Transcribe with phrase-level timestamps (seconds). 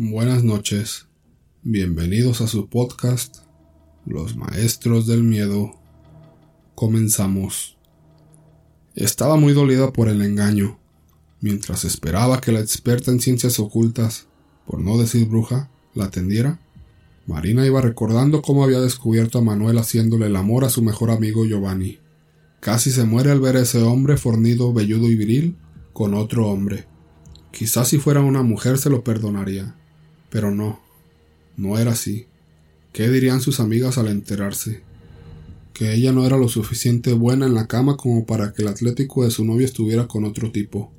[0.00, 1.08] Buenas noches,
[1.64, 3.38] bienvenidos a su podcast
[4.06, 5.72] Los Maestros del Miedo.
[6.76, 7.76] Comenzamos.
[8.94, 10.78] Estaba muy dolida por el engaño,
[11.40, 14.28] mientras esperaba que la experta en ciencias ocultas,
[14.68, 16.60] por no decir bruja, la atendiera.
[17.26, 21.44] Marina iba recordando cómo había descubierto a Manuel haciéndole el amor a su mejor amigo
[21.44, 21.98] Giovanni.
[22.60, 25.56] Casi se muere al ver a ese hombre fornido, velludo y viril
[25.92, 26.86] con otro hombre.
[27.50, 29.74] Quizás si fuera una mujer se lo perdonaría,
[30.30, 30.80] pero no,
[31.56, 32.26] no era así.
[32.92, 34.82] ¿Qué dirían sus amigas al enterarse?
[35.72, 39.24] Que ella no era lo suficiente buena en la cama como para que el atlético
[39.24, 40.92] de su novio estuviera con otro tipo.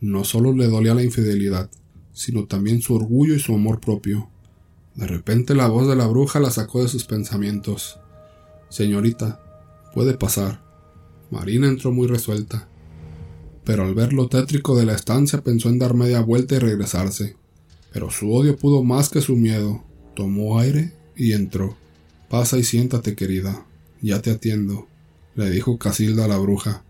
[0.00, 1.70] No solo le dolía la infidelidad,
[2.12, 4.30] sino también su orgullo y su amor propio.
[4.94, 7.98] De repente la voz de la bruja la sacó de sus pensamientos.
[8.70, 9.40] Señorita,
[9.94, 10.62] puede pasar.
[11.30, 12.68] Marina entró muy resuelta,
[13.64, 17.36] pero al ver lo tétrico de la estancia pensó en dar media vuelta y regresarse.
[17.92, 19.84] Pero su odio pudo más que su miedo.
[20.14, 21.76] Tomó aire y entró.
[22.28, 23.66] Pasa y siéntate, querida.
[24.02, 24.86] Ya te atiendo,
[25.34, 26.84] le dijo Casilda a la bruja,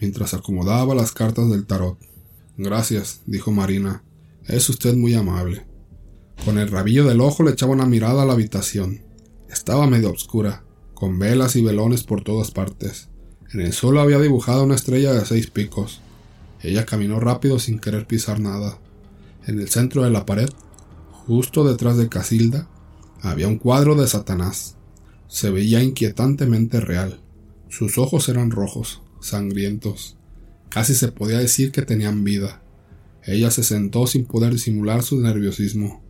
[0.00, 1.98] mientras acomodaba las cartas del tarot.
[2.56, 4.02] Gracias, dijo Marina.
[4.46, 5.66] Es usted muy amable.
[6.44, 9.02] Con el rabillo del ojo le echaba una mirada a la habitación.
[9.50, 13.08] Estaba medio oscura, con velas y velones por todas partes.
[13.52, 16.00] En el suelo había dibujado una estrella de seis picos.
[16.62, 18.78] Ella caminó rápido sin querer pisar nada.
[19.46, 20.48] En el centro de la pared,
[21.26, 22.68] justo detrás de Casilda,
[23.20, 24.76] había un cuadro de Satanás.
[25.28, 27.20] Se veía inquietantemente real.
[27.68, 30.16] Sus ojos eran rojos, sangrientos.
[30.68, 32.60] Casi se podía decir que tenían vida.
[33.24, 36.02] Ella se sentó sin poder disimular su nerviosismo.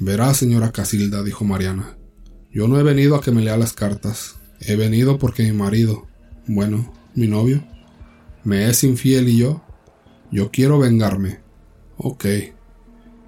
[0.00, 1.96] Verá, señora Casilda, dijo Mariana.
[2.50, 4.34] Yo no he venido a que me lea las cartas.
[4.60, 6.06] He venido porque mi marido,
[6.46, 7.64] bueno, mi novio,
[8.42, 9.62] me es infiel y yo,
[10.32, 11.40] yo quiero vengarme.
[11.96, 12.24] Ok.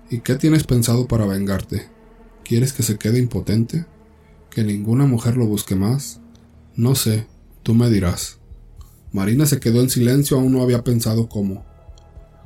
[0.09, 1.89] ¿Y qué tienes pensado para vengarte?
[2.45, 3.87] ¿Quieres que se quede impotente?
[4.51, 6.21] ¿Que ninguna mujer lo busque más?
[6.77, 7.27] No sé,
[7.65, 8.39] tú me dirás.
[9.13, 11.65] Marina se quedó en silencio, aún no había pensado cómo.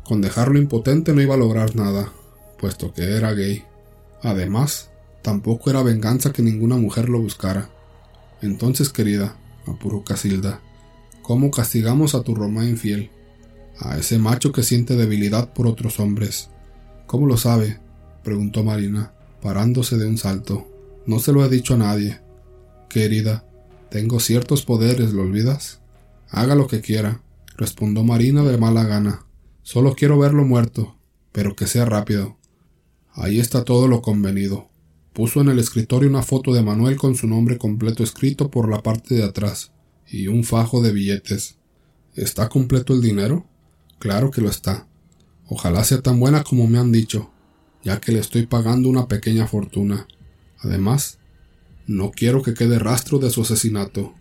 [0.04, 2.10] Con dejarlo impotente no iba a lograr nada,
[2.58, 3.64] puesto que era gay.
[4.22, 7.68] Además, tampoco era venganza que ninguna mujer lo buscara.
[8.40, 10.62] Entonces, querida, apuró Casilda.
[11.20, 13.10] ¿Cómo castigamos a tu Roma infiel?
[13.78, 16.48] A ese macho que siente debilidad por otros hombres.
[17.10, 17.80] ¿Cómo lo sabe?
[18.22, 19.12] preguntó Marina,
[19.42, 20.68] parándose de un salto.
[21.06, 22.20] No se lo he dicho a nadie.
[22.88, 23.44] Querida,
[23.90, 25.80] tengo ciertos poderes, ¿lo olvidas?
[26.28, 27.20] Haga lo que quiera,
[27.56, 29.26] respondió Marina de mala gana.
[29.64, 30.98] Solo quiero verlo muerto,
[31.32, 32.36] pero que sea rápido.
[33.12, 34.68] Ahí está todo lo convenido.
[35.12, 38.84] Puso en el escritorio una foto de Manuel con su nombre completo escrito por la
[38.84, 39.72] parte de atrás
[40.06, 41.56] y un fajo de billetes.
[42.14, 43.48] ¿Está completo el dinero?
[43.98, 44.86] Claro que lo está.
[45.50, 47.30] Ojalá sea tan buena como me han dicho,
[47.84, 50.08] ya que le estoy pagando una pequeña fortuna.
[50.60, 51.18] Además,
[51.86, 54.14] no quiero que quede rastro de su asesinato.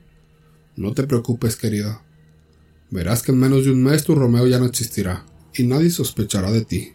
[0.76, 2.04] No te preocupes, querida.
[2.90, 5.26] Verás que en menos de un mes tu Romeo ya no existirá,
[5.56, 6.94] y nadie sospechará de ti.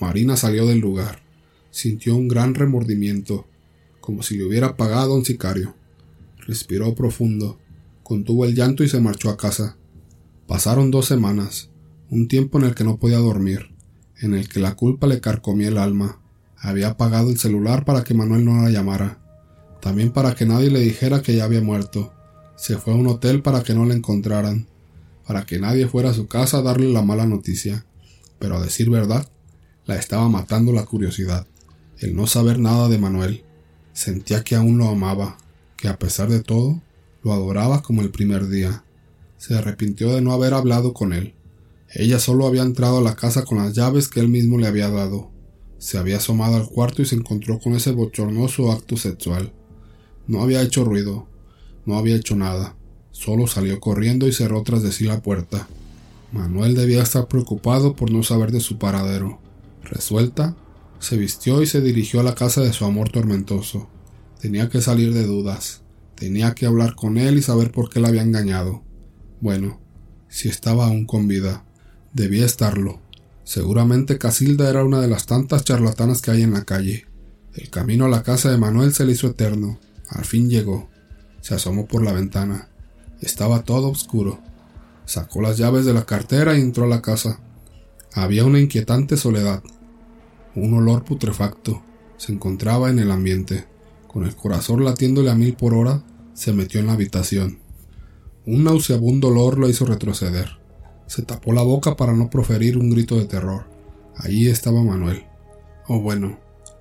[0.00, 1.22] Marina salió del lugar
[1.72, 3.46] sintió un gran remordimiento,
[4.00, 5.74] como si le hubiera pagado a un sicario.
[6.46, 7.58] Respiró profundo,
[8.04, 9.76] contuvo el llanto y se marchó a casa.
[10.46, 11.70] Pasaron dos semanas,
[12.12, 13.74] un tiempo en el que no podía dormir,
[14.20, 16.20] en el que la culpa le carcomía el alma.
[16.58, 19.18] Había apagado el celular para que Manuel no la llamara,
[19.80, 22.12] también para que nadie le dijera que ya había muerto.
[22.54, 24.68] Se fue a un hotel para que no la encontraran,
[25.26, 27.86] para que nadie fuera a su casa a darle la mala noticia.
[28.38, 29.26] Pero a decir verdad,
[29.86, 31.46] la estaba matando la curiosidad
[31.98, 33.44] el no saber nada de Manuel.
[33.92, 35.38] Sentía que aún lo amaba,
[35.76, 36.82] que a pesar de todo,
[37.22, 38.84] lo adoraba como el primer día.
[39.38, 41.34] Se arrepintió de no haber hablado con él.
[41.94, 44.88] Ella solo había entrado a la casa con las llaves que él mismo le había
[44.88, 45.30] dado.
[45.78, 49.52] Se había asomado al cuarto y se encontró con ese bochornoso acto sexual.
[50.26, 51.26] No había hecho ruido,
[51.84, 52.76] no había hecho nada.
[53.10, 55.68] Solo salió corriendo y cerró tras de sí la puerta.
[56.32, 59.38] Manuel debía estar preocupado por no saber de su paradero.
[59.84, 60.56] Resuelta,
[60.98, 63.88] se vistió y se dirigió a la casa de su amor tormentoso.
[64.40, 65.82] Tenía que salir de dudas.
[66.14, 68.82] Tenía que hablar con él y saber por qué la había engañado.
[69.40, 69.80] Bueno,
[70.28, 71.66] si estaba aún con vida.
[72.12, 73.00] Debía estarlo.
[73.44, 77.06] Seguramente Casilda era una de las tantas charlatanas que hay en la calle.
[77.54, 79.78] El camino a la casa de Manuel se le hizo eterno.
[80.08, 80.90] Al fin llegó.
[81.40, 82.68] Se asomó por la ventana.
[83.20, 84.40] Estaba todo oscuro.
[85.06, 87.40] Sacó las llaves de la cartera y entró a la casa.
[88.12, 89.62] Había una inquietante soledad.
[90.54, 91.82] Un olor putrefacto
[92.22, 93.66] se encontraba en el ambiente.
[94.06, 96.04] Con el corazón latiéndole a mil por hora,
[96.34, 97.58] se metió en la habitación.
[98.46, 100.61] Un nauseabundo olor lo hizo retroceder.
[101.12, 103.66] Se tapó la boca para no proferir un grito de terror.
[104.16, 105.26] Allí estaba Manuel.
[105.86, 106.38] O bueno,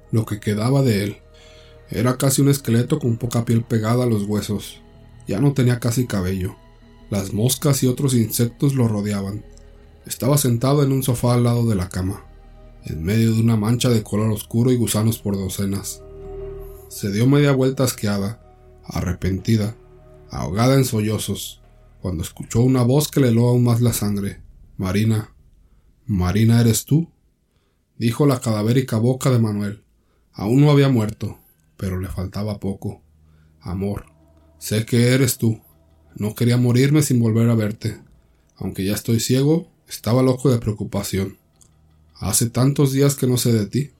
[0.10, 1.18] lo que quedaba de él.
[1.90, 4.80] Era casi un esqueleto con poca piel pegada a los huesos.
[5.28, 6.56] Ya no tenía casi cabello.
[7.10, 9.44] Las moscas y otros insectos lo rodeaban.
[10.06, 12.24] Estaba sentado en un sofá al lado de la cama,
[12.86, 16.04] en medio de una mancha de color oscuro y gusanos por docenas.
[16.88, 18.42] Se dio media vuelta asqueada,
[18.86, 19.76] arrepentida,
[20.30, 21.61] ahogada en sollozos,
[22.02, 24.42] cuando escuchó una voz que le heló aún más la sangre.
[24.78, 25.36] Marina.
[26.08, 27.10] Marina, ¿eres tú?
[27.98, 29.84] dijo la cadavérica boca de Manuel.
[30.34, 31.38] Aún no había muerto,
[31.78, 33.04] pero le faltaba poco.
[33.60, 34.06] Amor,
[34.58, 35.62] sé que eres tú.
[36.16, 38.02] No quería morirme sin volver a verte.
[38.56, 41.38] Aunque ya estoy ciego, estaba loco de preocupación.
[42.16, 43.92] Hace tantos días que no sé de ti.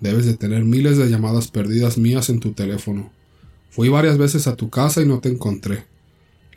[0.00, 3.10] Debes de tener miles de llamadas perdidas mías en tu teléfono.
[3.70, 5.86] Fui varias veces a tu casa y no te encontré.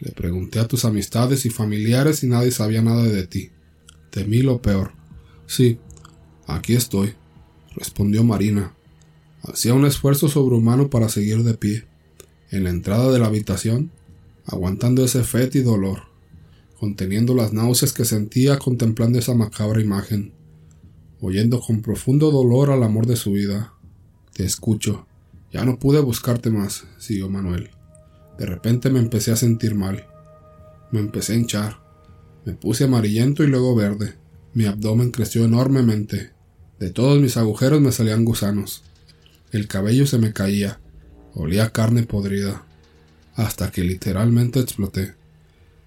[0.05, 3.49] Le pregunté a tus amistades y familiares y nadie sabía nada de ti.
[4.11, 4.93] Temí lo peor.
[5.47, 5.79] Sí,
[6.47, 7.15] aquí estoy,
[7.75, 8.75] respondió Marina.
[9.41, 11.85] Hacía un esfuerzo sobrehumano para seguir de pie,
[12.51, 13.91] en la entrada de la habitación,
[14.45, 15.23] aguantando ese
[15.53, 16.15] y dolor
[16.79, 20.33] conteniendo las náuseas que sentía contemplando esa macabra imagen,
[21.19, 23.73] oyendo con profundo dolor al amor de su vida.
[24.33, 25.07] Te escucho.
[25.51, 27.71] Ya no pude buscarte más, siguió Manuel.
[28.37, 30.07] De repente me empecé a sentir mal.
[30.91, 31.79] Me empecé a hinchar.
[32.45, 34.15] Me puse amarillento y luego verde.
[34.53, 36.31] Mi abdomen creció enormemente.
[36.79, 38.83] De todos mis agujeros me salían gusanos.
[39.51, 40.79] El cabello se me caía.
[41.33, 42.65] Olía carne podrida.
[43.35, 45.15] Hasta que literalmente exploté.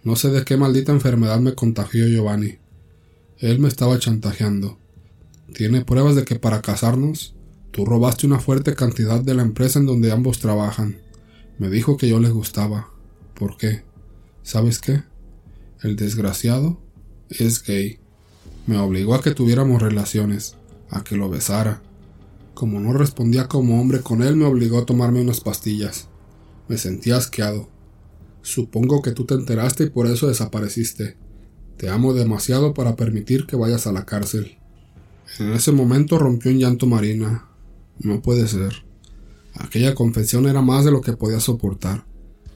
[0.05, 2.59] No sé de qué maldita enfermedad me contagió Giovanni.
[3.39, 4.79] Él me estaba chantajeando.
[5.55, 7.35] Tiene pruebas de que para casarnos,
[7.71, 10.99] tú robaste una fuerte cantidad de la empresa en donde ambos trabajan.
[11.59, 12.91] Me dijo que yo le gustaba.
[13.35, 13.83] ¿Por qué?
[14.43, 15.03] ¿Sabes qué?
[15.83, 16.81] El desgraciado
[17.29, 17.99] es gay.
[18.67, 20.57] Me obligó a que tuviéramos relaciones,
[20.89, 21.83] a que lo besara.
[22.55, 26.09] Como no respondía como hombre con él, me obligó a tomarme unas pastillas.
[26.69, 27.69] Me sentía asqueado.
[28.43, 31.17] Supongo que tú te enteraste y por eso desapareciste.
[31.77, 34.59] Te amo demasiado para permitir que vayas a la cárcel.
[35.39, 37.49] En ese momento rompió un llanto Marina.
[37.99, 38.88] No puede ser.
[39.59, 42.05] Aquella confesión era más de lo que podía soportar.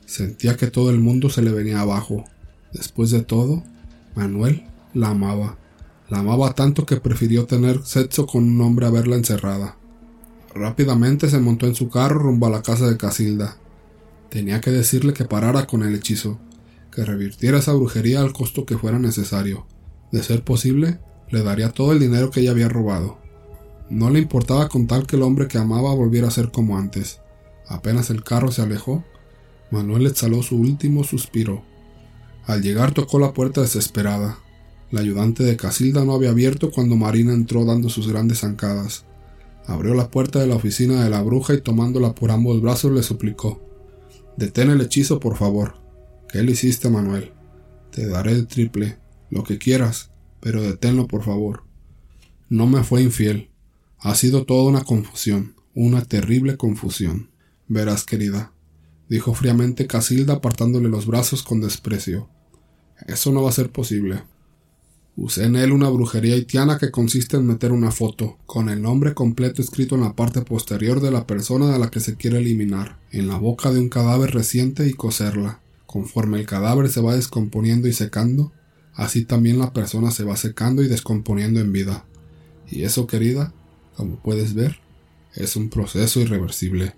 [0.07, 2.25] Sentía que todo el mundo se le venía abajo.
[2.73, 3.63] Después de todo,
[4.15, 4.65] Manuel
[4.95, 5.59] la amaba.
[6.09, 9.77] La amaba tanto que prefirió tener sexo con un hombre a verla encerrada.
[10.55, 13.57] Rápidamente se montó en su carro rumbo a la casa de Casilda.
[14.29, 16.39] Tenía que decirle que parara con el hechizo,
[16.91, 19.67] que revirtiera esa brujería al costo que fuera necesario.
[20.11, 21.01] De ser posible,
[21.31, 23.22] le daría todo el dinero que ella había robado.
[23.93, 27.21] No le importaba con tal que el hombre que amaba volviera a ser como antes.
[27.69, 29.05] Apenas el carro se alejó,
[29.71, 31.63] Manuel exhaló su último suspiro.
[32.47, 34.39] Al llegar tocó la puerta desesperada.
[34.91, 39.05] La ayudante de Casilda no había abierto cuando Marina entró dando sus grandes zancadas.
[39.67, 43.03] Abrió la puerta de la oficina de la bruja y tomándola por ambos brazos le
[43.03, 43.61] suplicó
[44.39, 45.75] Detén el hechizo, por favor.
[46.31, 47.33] ¿Qué le hiciste, Manuel?
[47.91, 48.97] Te daré el triple,
[49.29, 51.65] lo que quieras, pero deténlo, por favor.
[52.49, 53.52] No me fue infiel.
[54.05, 57.31] Ha sido toda una confusión, una terrible confusión.
[57.69, 58.53] Verás, querida,
[59.09, 62.29] dijo fríamente Casilda apartándole los brazos con desprecio.
[63.07, 64.25] Eso no va a ser posible.
[65.15, 69.15] Usé en él una brujería haitiana que consiste en meter una foto, con el nombre
[69.15, 72.99] completo escrito en la parte posterior de la persona a la que se quiere eliminar,
[73.13, 75.61] en la boca de un cadáver reciente y coserla.
[75.87, 78.51] Conforme el cadáver se va descomponiendo y secando,
[78.95, 82.05] así también la persona se va secando y descomponiendo en vida.
[82.69, 83.53] Y eso, querida,
[83.97, 84.79] como puedes ver,
[85.35, 86.95] es un proceso irreversible.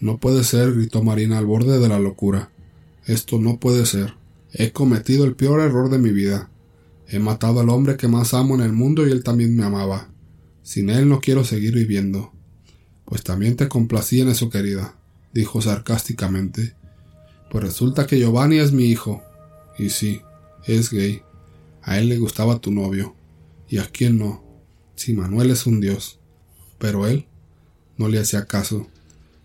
[0.00, 2.50] No puede ser, gritó Marina al borde de la locura.
[3.06, 4.14] Esto no puede ser.
[4.52, 6.50] He cometido el peor error de mi vida.
[7.06, 10.10] He matado al hombre que más amo en el mundo y él también me amaba.
[10.62, 12.32] Sin él no quiero seguir viviendo.
[13.04, 14.96] Pues también te complací en eso, querida,
[15.32, 16.74] dijo sarcásticamente.
[17.50, 19.22] Pues resulta que Giovanni es mi hijo.
[19.78, 20.20] Y sí,
[20.66, 21.22] es gay.
[21.82, 23.14] A él le gustaba tu novio.
[23.68, 24.44] ¿Y a quién no?
[24.94, 26.20] Si Manuel es un dios.
[26.78, 27.26] Pero él
[27.96, 28.86] no le hacía caso.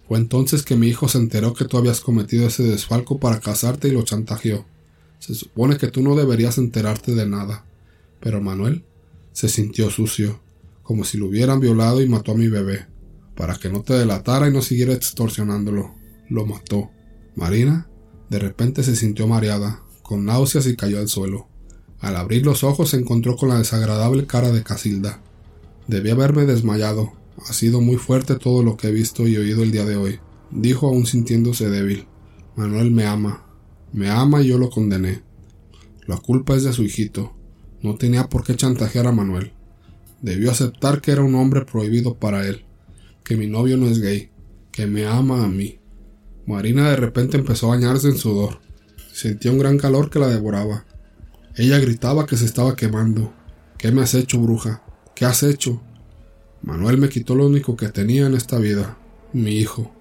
[0.08, 3.88] Fue entonces que mi hijo se enteró que tú habías cometido ese desfalco para casarte
[3.88, 4.66] y lo chantajeó.
[5.20, 7.66] Se supone que tú no deberías enterarte de nada.
[8.20, 8.84] Pero Manuel
[9.32, 10.40] se sintió sucio,
[10.84, 12.88] como si lo hubieran violado y mató a mi bebé,
[13.36, 15.96] para que no te delatara y no siguiera extorsionándolo.
[16.30, 16.92] Lo mató.
[17.36, 17.88] Marina
[18.30, 21.48] de repente se sintió mareada, con náuseas y cayó al suelo.
[22.00, 25.22] Al abrir los ojos se encontró con la desagradable cara de Casilda.
[25.88, 27.14] Debí haberme desmayado.
[27.38, 30.20] Ha sido muy fuerte todo lo que he visto y oído el día de hoy,
[30.52, 32.08] dijo aún sintiéndose débil.
[32.56, 33.46] Manuel me ama,
[33.92, 35.24] me ama y yo lo condené.
[36.06, 37.34] La culpa es de su hijito.
[37.82, 39.54] No tenía por qué chantajear a Manuel.
[40.22, 42.66] Debió aceptar que era un hombre prohibido para él,
[43.24, 44.32] que mi novio no es gay,
[44.72, 45.80] que me ama a mí.
[46.46, 48.60] Marina de repente empezó a bañarse en sudor.
[49.14, 50.86] Sentía un gran calor que la devoraba.
[51.56, 53.34] Ella gritaba que se estaba quemando.
[53.78, 54.84] ¿Qué me has hecho, bruja?
[55.16, 55.82] ¿Qué has hecho?
[56.64, 58.98] Manuel me quitó lo único que tenía en esta vida,
[59.34, 59.92] mi hijo.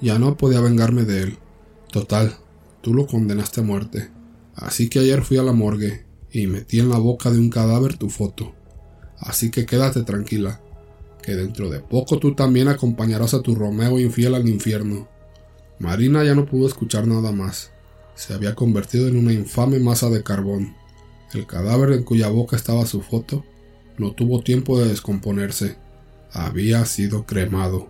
[0.00, 1.38] Ya no podía vengarme de él.
[1.92, 2.36] Total,
[2.80, 4.10] tú lo condenaste a muerte.
[4.54, 7.98] Así que ayer fui a la morgue y metí en la boca de un cadáver
[7.98, 8.54] tu foto.
[9.18, 10.62] Así que quédate tranquila,
[11.22, 15.08] que dentro de poco tú también acompañarás a tu Romeo infiel al infierno.
[15.78, 17.72] Marina ya no pudo escuchar nada más.
[18.14, 20.74] Se había convertido en una infame masa de carbón.
[21.34, 23.44] El cadáver en cuya boca estaba su foto
[23.98, 25.76] no tuvo tiempo de descomponerse.
[26.32, 27.88] Había sido cremado.